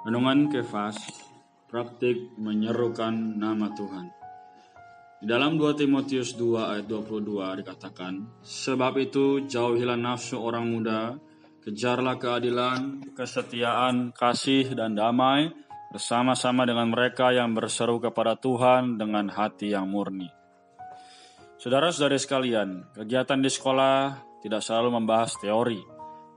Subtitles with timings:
[0.00, 0.96] Renungan Kefas,
[1.68, 4.08] praktik menyerukan nama Tuhan.
[5.20, 11.20] Di dalam 2 Timotius 2 ayat 22 dikatakan, Sebab itu jauhilah nafsu orang muda,
[11.60, 15.52] kejarlah keadilan, kesetiaan, kasih, dan damai,
[15.92, 20.32] bersama-sama dengan mereka yang berseru kepada Tuhan dengan hati yang murni.
[21.60, 25.84] Saudara-saudari sekalian, kegiatan di sekolah tidak selalu membahas teori.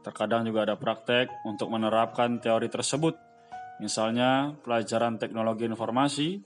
[0.04, 3.32] Terkadang juga ada praktek untuk menerapkan teori tersebut
[3.82, 6.38] Misalnya pelajaran teknologi informasi,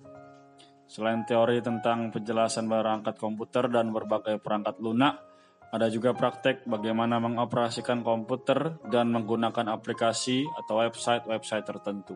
[0.88, 5.20] selain teori tentang penjelasan perangkat komputer dan berbagai perangkat lunak,
[5.68, 12.16] ada juga praktek bagaimana mengoperasikan komputer dan menggunakan aplikasi atau website-website tertentu.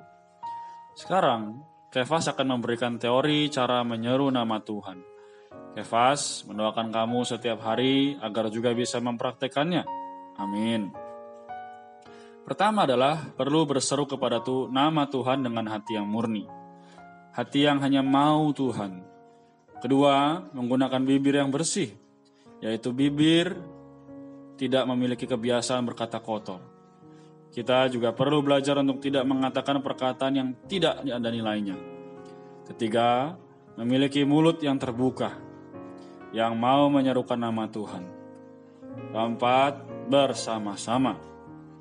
[0.96, 1.60] Sekarang,
[1.92, 5.04] Kefas akan memberikan teori cara menyeru nama Tuhan.
[5.76, 9.84] Kefas mendoakan kamu setiap hari agar juga bisa mempraktekannya.
[10.40, 11.01] Amin.
[12.42, 16.50] Pertama adalah perlu berseru kepada tu, nama Tuhan dengan hati yang murni.
[17.32, 19.06] Hati yang hanya mau Tuhan.
[19.82, 21.94] Kedua, menggunakan bibir yang bersih,
[22.62, 23.58] yaitu bibir
[24.58, 26.62] tidak memiliki kebiasaan berkata kotor.
[27.52, 31.76] Kita juga perlu belajar untuk tidak mengatakan perkataan yang tidak ada nilainya.
[32.70, 33.36] Ketiga,
[33.76, 35.36] memiliki mulut yang terbuka,
[36.32, 38.04] yang mau menyerukan nama Tuhan.
[39.12, 39.74] Keempat,
[40.08, 41.32] bersama-sama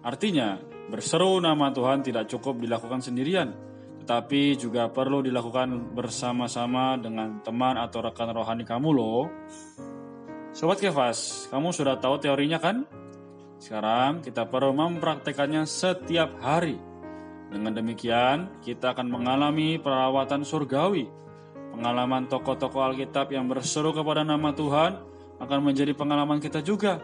[0.01, 0.57] Artinya,
[0.89, 3.53] berseru nama Tuhan tidak cukup dilakukan sendirian,
[4.01, 9.29] tetapi juga perlu dilakukan bersama-sama dengan teman atau rekan rohani kamu loh.
[10.57, 12.89] Sobat Kefas, kamu sudah tahu teorinya kan?
[13.61, 16.81] Sekarang kita perlu mempraktekannya setiap hari.
[17.53, 21.07] Dengan demikian, kita akan mengalami perawatan surgawi.
[21.77, 24.97] Pengalaman tokoh-tokoh Alkitab yang berseru kepada nama Tuhan
[25.39, 26.99] akan menjadi pengalaman kita juga.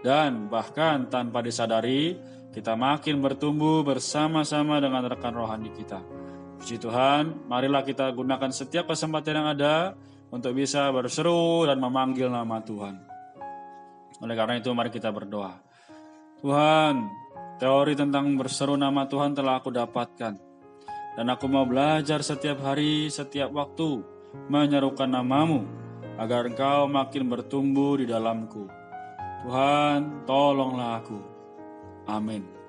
[0.00, 2.16] Dan bahkan tanpa disadari,
[2.50, 6.00] kita makin bertumbuh bersama-sama dengan rekan rohani kita.
[6.60, 9.92] Puji Tuhan, marilah kita gunakan setiap kesempatan yang ada
[10.32, 12.96] untuk bisa berseru dan memanggil nama Tuhan.
[14.20, 15.56] Oleh karena itu, mari kita berdoa.
[16.40, 17.08] Tuhan,
[17.60, 20.34] teori tentang berseru nama Tuhan telah aku dapatkan.
[21.16, 24.00] Dan aku mau belajar setiap hari, setiap waktu,
[24.48, 25.68] menyerukan namamu,
[26.16, 28.79] agar engkau makin bertumbuh di dalamku.
[29.40, 31.16] Tuhan, tolonglah aku.
[32.04, 32.59] Amin.